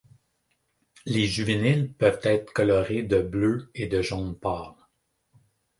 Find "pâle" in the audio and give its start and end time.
4.35-4.73